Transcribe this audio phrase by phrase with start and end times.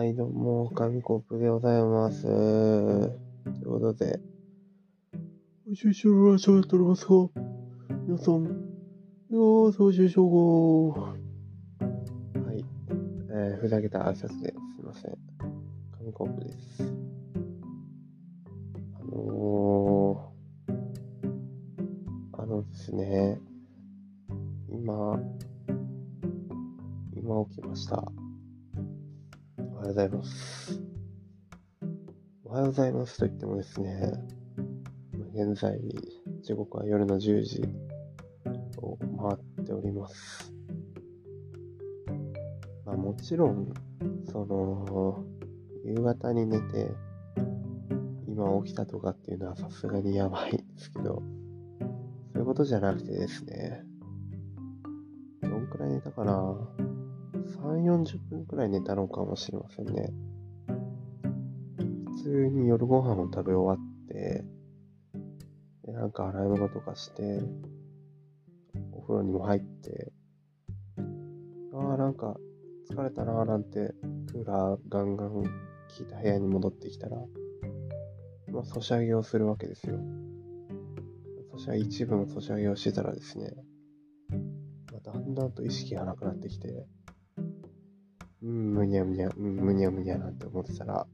[0.00, 2.22] はい、どうも、紙コップでございます。
[2.22, 4.18] ということで、
[5.66, 7.12] ご愁傷のラジオやっておりますが、
[8.06, 10.98] 皆さん、いやー、そうしましょう。
[10.98, 11.14] は
[12.54, 12.64] い、
[13.28, 15.18] えー、ふざけた挨拶ですいません。
[15.98, 16.82] 紙コップです。
[18.94, 23.38] あのー、あのですね、
[24.70, 25.20] 今、
[27.14, 28.10] 今起きました。
[29.80, 30.82] おはようございます。
[32.44, 34.12] おはようございますと言ってもですね、
[35.32, 35.80] 現在、
[36.42, 37.62] 時刻は夜の10時
[38.76, 40.52] を回っております。
[42.84, 43.72] まあ、もちろん、
[44.30, 45.24] その、
[45.86, 46.90] 夕方に寝て、
[48.28, 51.22] 今起きたとかっていうのはさすがにやばいんですけど、
[52.34, 53.82] そういうことじゃなくてですね、
[55.40, 56.54] どんくらい寝たかな
[57.58, 60.12] 3、40分くらい寝たのかもしれませんね。
[62.16, 64.44] 普通に夜ご飯を食べ終わって、
[65.84, 67.40] でなんか洗い物とかして、
[68.92, 70.12] お風呂にも入って、
[71.74, 72.36] ああ、なんか
[72.90, 73.94] 疲れたなーなんて、
[74.32, 75.44] クーラーガンガン効
[76.00, 77.16] いた部屋に戻ってきたら、
[78.52, 79.98] まあ、ソシャゲをするわけですよ。
[81.52, 83.52] そしたら一部のソシャゲをしてたらですね、
[84.92, 86.86] まあ、だんだんと意識がなくなってきて、
[88.42, 91.06] うん、むにゃむにゃ、むにゃむにゃなんて思ってたら、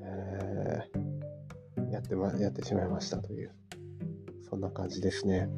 [0.00, 3.54] えー、やってま、やってしまいましたという、
[4.48, 5.48] そんな感じですね。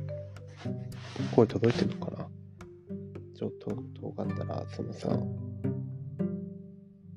[1.37, 2.29] 声届いてるのかな？
[3.37, 5.17] ちょっと遠かったら、そのさ、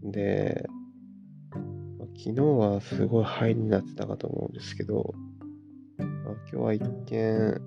[0.03, 0.67] で、
[1.97, 5.15] まあ昨日はすごい灰になってたかと思うんですけど、
[5.97, 7.61] まあ、今日は一見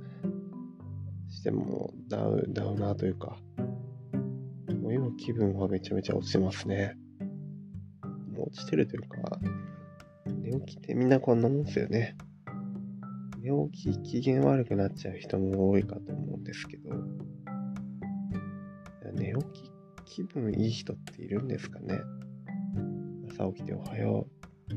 [1.31, 3.37] してもダウダウナーというか、
[4.85, 6.95] もう今気分はめちゃめちゃ落ちてますね。
[8.37, 9.41] もう落ちてるというか、
[10.27, 12.19] 寝起きってみんなこんなもんですよね。
[13.41, 16.91] 寝起き機嫌悪くなっちゃう人も多いかと思うんですけど、
[19.15, 21.99] 寝起き気分いい人っているんですかね
[23.31, 24.75] 朝起きておはよう。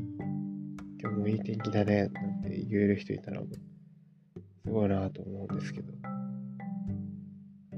[1.02, 2.08] 今日もいい天気だね。
[2.08, 3.46] なんて言える人いたら、す
[4.70, 5.92] ごいなと思うんですけど。
[7.74, 7.76] あ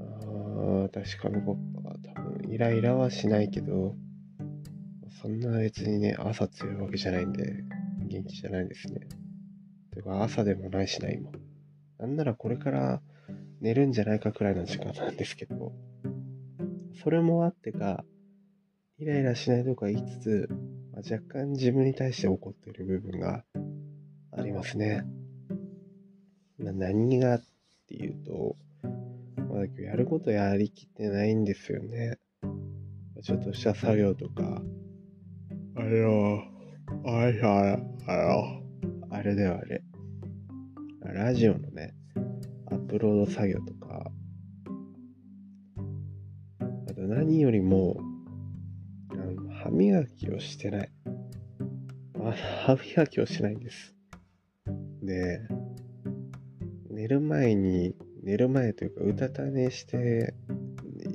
[0.85, 1.70] ー確かに僕
[2.51, 3.95] イライラはしないけど、
[5.21, 7.63] そんな別にね、朝強いわけじゃないんで、
[8.05, 9.07] 元気じゃないですね。
[9.93, 11.31] というか朝でもないしな、今。
[11.97, 13.01] なんならこれから
[13.61, 15.71] 寝るんじゃないかくらいの時間なんですけど、
[17.01, 18.03] それもあってか、
[18.97, 20.49] イライラしないとか言いつつ、
[20.91, 23.45] まあ若干自分に対して怒っている部分が
[24.33, 25.05] ありますね。
[26.57, 27.41] まあ何がっ
[27.87, 28.57] ていうと、
[29.37, 32.17] まだ今日やることやりきってないんですよね。
[33.21, 34.61] ちょっとした作業とか、
[35.75, 36.43] あれよ、
[37.05, 38.63] あれあれ、あれよ、
[39.11, 39.83] あれだよあれ。
[41.13, 41.93] ラジオのね、
[42.71, 44.11] アップロード作業とか、
[46.89, 47.97] あと何よりも、
[49.11, 50.91] あの歯磨きをしてない。
[52.19, 52.33] あ
[52.65, 53.95] 歯磨きをしないんです。
[55.03, 55.41] で、
[56.89, 60.33] 寝る前に、寝る前というか、うたた寝して、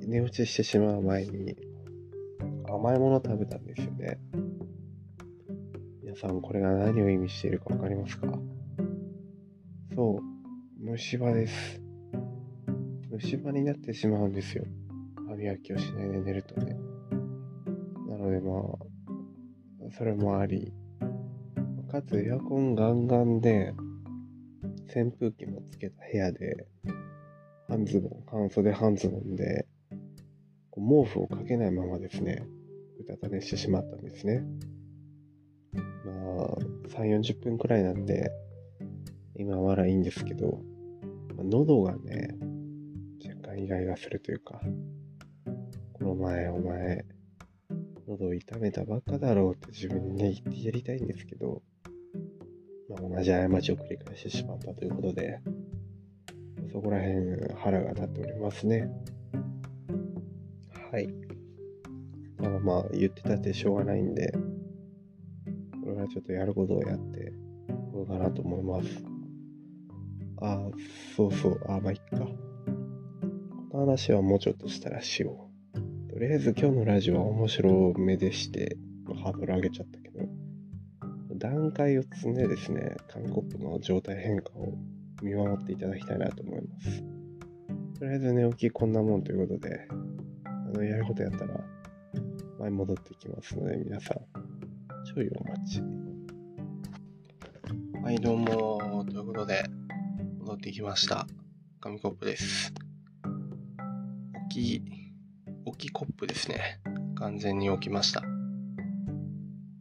[0.07, 1.57] 寝落ちしてしまう前に、
[2.69, 4.19] 甘いもの食べたんですよね。
[6.03, 8.39] 皆さん、これが何を意味しているかわかりますか？
[9.95, 10.21] そう、
[10.79, 11.81] 虫歯です。
[13.11, 14.65] 虫歯になってしまうんですよ。
[15.29, 16.77] 歯磨きをしないで寝るとね。
[18.09, 20.73] なのでまあ、それもあり、
[21.91, 23.73] かつエアコンガンガンで、
[24.95, 26.67] 扇風機もつけた部屋で、
[27.69, 29.67] 半ズボン、半袖半ズボンで、
[30.87, 32.47] 毛布をかけないままですね、
[33.01, 34.45] うたた寝してしまったんですね。
[35.75, 36.57] まあ、
[36.89, 38.31] 3、40分くらいなんで、
[39.35, 40.63] 今はいいんですけど、
[41.37, 42.37] 喉がね、
[43.25, 44.61] 若干イライラするというか、
[45.93, 47.05] この前お前、
[48.07, 51.63] 喉を痛めたばっかだろうって自分にね、言ってやりたいんですけど、
[52.89, 55.41] まあ、同じ過ちを繰り返してしまったということで、
[56.73, 58.89] そこら辺腹が立っておりますね。
[60.97, 61.09] はい。
[62.39, 64.33] まあまあ言ってたってしょうがないんで、
[65.85, 67.35] これはちょっとやることをやって、
[67.93, 69.05] こうかなと思います。
[70.41, 70.71] ああ、
[71.15, 72.25] そうそう、ああ、まあいっか。
[73.73, 76.11] この話はもうちょっとしたらしよう。
[76.11, 78.79] とりあえず今日のラジオは面白めでして、
[79.23, 80.27] ハードル上げちゃったけど、
[81.37, 84.73] 段階を積んでですね、韓国の状態変化を
[85.23, 87.05] 見守っていただきたいなと思います。
[87.99, 89.89] とりあえず寝起きこんなもんということで、
[90.67, 91.61] あの、やることやったら、
[92.59, 94.17] 前戻ってきますので、皆さん、
[95.05, 95.81] ちょいお待ち。
[98.03, 99.65] はい、どうも、ということで、
[100.41, 101.29] 戻ってきました。
[101.81, 102.75] 紙コップです。
[104.35, 104.83] 大きい、
[105.65, 106.81] 大きいコップですね。
[107.15, 108.25] 完全に置きました。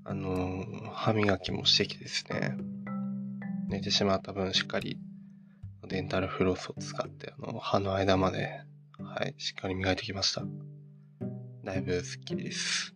[0.04, 2.56] あの、歯磨きもしてきてですね、
[3.70, 5.00] 寝てしまった分しっかり
[5.88, 8.62] デンタルフロスを使って、あの、歯の間まで、
[9.00, 10.44] はい、しっかり磨いてきました。
[11.66, 12.94] だいぶスッキリです。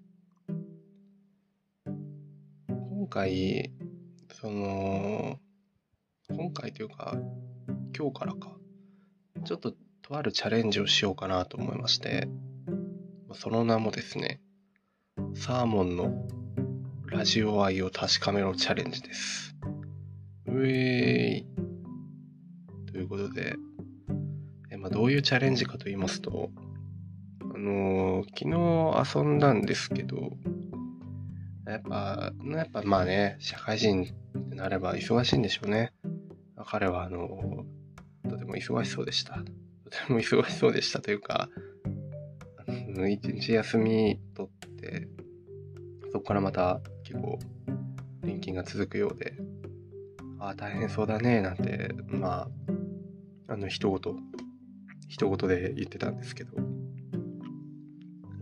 [2.67, 3.71] 今回、
[4.39, 5.39] その、
[6.29, 7.17] 今回というか、
[7.97, 8.55] 今日からか、
[9.43, 9.73] ちょっと
[10.03, 12.27] とあるチャレンジをしようかなと思いまして、
[13.33, 14.39] その名もですね、
[15.33, 16.27] サーモンの
[17.07, 19.55] ラジオ愛を確かめろチャレンジです。
[20.45, 21.47] うえー
[22.87, 22.91] い。
[22.91, 23.55] ということで、
[24.69, 26.51] えまあ、どういうチャレンジかと言いますと、
[27.41, 30.31] あのー、昨日遊んだんですけど、
[31.67, 34.11] やっぱ、やっぱまあね、社会人に
[34.51, 35.93] なれば忙しいんでしょうね。
[36.65, 37.27] 彼はあの、
[38.29, 39.35] とても忙しそうでした。
[39.35, 41.49] とても忙しそうでしたというか、
[43.09, 45.07] 一日休み取って、
[46.11, 47.39] そこからまた結構
[48.23, 49.33] 連勤が続くようで、
[50.39, 52.47] ああ、大変そうだね、なんて、ま
[53.47, 54.15] あ、あの、一言、
[55.07, 56.51] 一言で言ってたんですけど、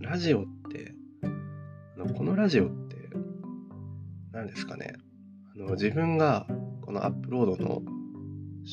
[0.09, 3.09] ラジオって、あのこのラジオって、
[4.31, 4.94] 何ですかね、
[5.54, 6.48] あの、自分が
[6.81, 7.81] このアップロードの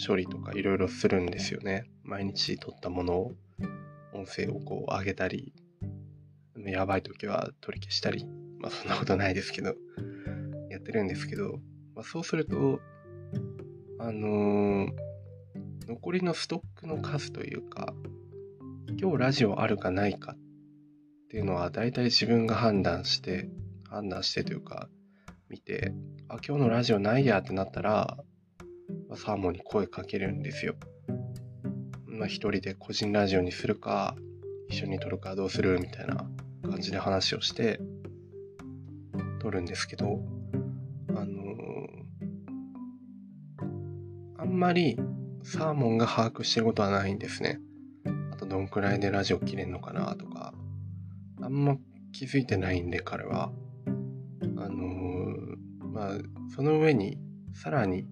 [0.06, 1.90] 処理とかいろいろするんですよね。
[2.04, 3.32] 毎日撮ったものを、
[4.12, 5.52] 音声をこう上げたり、
[6.56, 8.26] やばい時は取り消したり、
[8.60, 9.74] まあそんなことないですけど、
[10.70, 11.58] やってるんですけど、
[11.96, 12.78] まあ、そうすると、
[13.98, 14.92] あのー、
[15.88, 17.92] 残りのストックの数というか、
[18.96, 20.36] 今日ラジオあるかないか
[21.34, 23.48] っていうのは大体自分が判断して、
[23.90, 24.88] 判断してというか、
[25.48, 25.92] 見て、
[26.28, 28.18] あ、今日のラジオないやってなったら、
[29.16, 30.76] サーモンに声かけるんですよ。
[32.06, 34.14] まあ一人で個人ラジオにするか、
[34.68, 36.24] 一緒に撮るかどうするみたいな
[36.62, 37.80] 感じで話をして、
[39.40, 40.20] 撮るんですけど、
[41.08, 41.26] あのー、
[44.38, 44.96] あんまり
[45.42, 47.58] サーモンが把握してることはないんですね。
[48.32, 50.54] あとどんくらいでラジオ切れんのかなとか、
[51.44, 51.76] あんま
[52.12, 53.52] 気づいてないんで彼は。
[54.56, 56.10] あのー、まあ、
[56.54, 57.18] その上に
[57.52, 58.06] さらに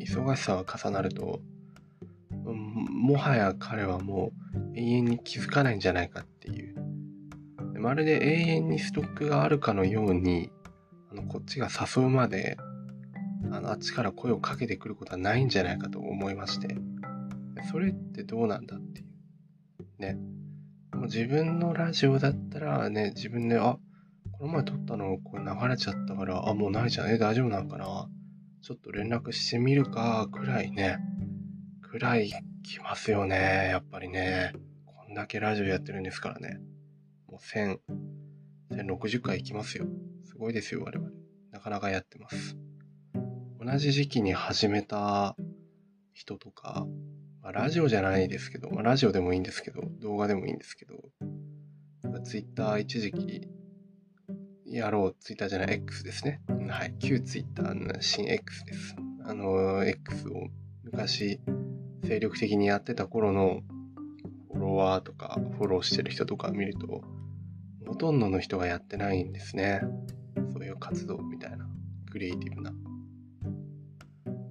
[0.00, 1.40] 忙しさが重なると、
[2.30, 6.76] もはや彼はもう永遠に気づかないんじゃないかっていう
[7.80, 10.50] まるで永遠にストックがあるかのように、
[11.10, 12.56] あのこっちが誘うまで、
[13.50, 16.76] あのあっちから声をかけてくることはないんじゃないかと思いまして、
[17.70, 20.02] それってどうなんだっていう。
[20.02, 20.18] ね。
[21.08, 23.78] 自分のラジオだったらね、自分で、あ、
[24.32, 27.10] この前撮ったのこれ流れちゃったから、あ、もうないじゃん。
[27.10, 28.10] え、大丈夫なのかな？
[28.60, 30.98] ちょっと連絡してみるか、くらいね、
[31.80, 33.68] くらい来ますよね。
[33.70, 34.52] やっぱりね。
[34.84, 36.60] こんだけラジオやってるんですからね。
[37.26, 37.78] もう1000、
[38.70, 39.86] 1060回行きますよ。
[40.24, 41.10] すごいですよ、我々。
[41.52, 42.58] なかなかやってます。
[43.58, 45.36] 同じ時期に始めた
[46.12, 46.86] 人とか、
[47.48, 50.96] まあ、ラジオじゃないですけど、まあ、ラジオでもいいんですけど、動画でもいいんですけど、
[52.22, 53.48] ツイッター一時期
[54.66, 56.42] やろう、ツイッターじゃない、X ですね。
[56.68, 56.94] はい。
[56.98, 58.96] 旧ツイッターの新 X です。
[59.24, 60.48] あの、X を
[60.84, 61.40] 昔
[62.04, 63.62] 精力的にやってた頃の
[64.52, 67.02] フォロワーとかフォローしてる人とか見ると、
[67.86, 69.80] ほとんどの人がやってないんですね。
[70.52, 71.66] そういう活動みたいな、
[72.10, 72.76] クリエイティブなこ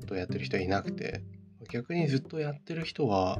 [0.08, 1.22] とをやってる人はいなくて、
[1.70, 3.40] 逆にずっとやってる人は、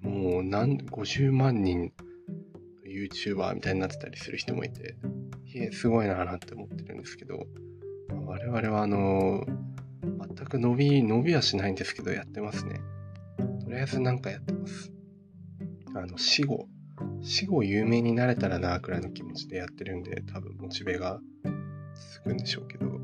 [0.00, 1.92] もう何、50万人
[2.86, 4.96] YouTuber みたいになってたりする人もいて、
[5.72, 7.46] すごいなぁなんて思ってるんですけど、
[8.26, 9.44] 我々はあの、
[10.02, 12.80] 全く伸び、伸びはしないんですけど、やってますね。
[13.64, 14.92] とりあえずなんかやってます。
[15.94, 16.68] あの、死後、
[17.22, 21.20] 死後有名になれたらな、くらいの気持ちでやってるんで、多分モチベが
[22.18, 23.00] 続くんでしょうけど、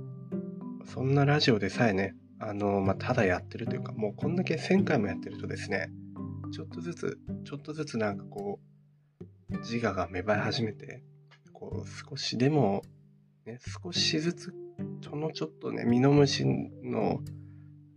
[0.84, 5.90] そんなラジオでさえね、あの、まあ、ただやってるというか、もうこんだけ1000回もやってるとですね、
[6.52, 8.60] ちょっとずつ、ちょっとずつなんかこ
[9.50, 11.02] う、自我が芽生え始めて、
[11.52, 12.82] こう、少しでも、
[13.44, 14.54] ね、少しずつ、
[15.02, 17.20] そのちょっとね、ミノムシの、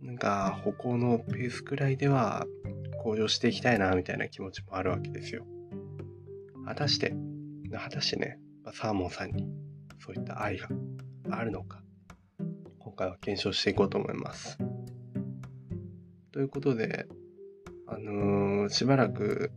[0.00, 2.46] なんか、歩行のペースくらいでは、
[3.02, 5.46] 向上していきたいな、みたいな気持ちもあるわけですよ。
[6.64, 7.14] 果たして、
[7.72, 8.38] 果たしてね、
[8.72, 9.46] サーモンさんに
[9.98, 10.68] そういった愛が
[11.30, 11.81] あるのか、
[13.02, 14.58] 回は検証していこうと思います。
[16.30, 17.06] ということで、
[17.86, 19.52] あのー、しばらく、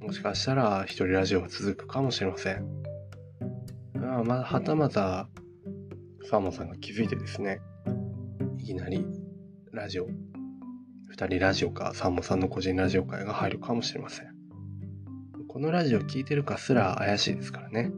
[0.00, 2.66] もしかしたら一人ラジオが続くかもしれません。
[3.94, 5.28] まあ、まはたまた、
[6.30, 7.60] サーモンさんが気づいてですね、
[8.58, 9.04] いきなり、
[9.72, 10.06] ラジオ、
[11.08, 14.34] 二人ラジオか、サーモンさんの個人ラジオ会が入るかもしれません。
[15.48, 17.92] このラジオ聞いてるかすら怪しいですからね。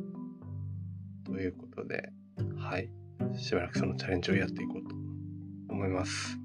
[1.24, 2.10] ということで、
[2.58, 2.90] はい。
[3.38, 4.86] しばらくそのチャレンジをやっていこうと
[5.76, 6.38] 思います。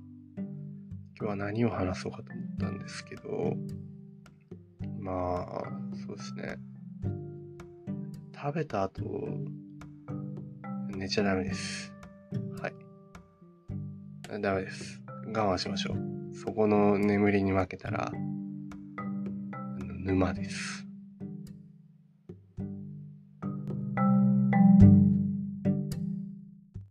[1.18, 3.54] 今日は何を話そうかと思ったんですけど、
[5.00, 5.64] まあ、
[6.06, 6.58] そうですね。
[8.36, 9.02] 食べた後、
[10.90, 11.94] 寝ちゃダメです。
[12.62, 14.42] はい。
[14.42, 15.02] ダメです。
[15.28, 16.36] 我慢しましょう。
[16.36, 18.12] そこの眠りに負けたら、
[20.04, 20.86] 沼です。